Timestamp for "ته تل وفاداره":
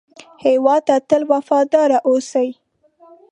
0.87-1.97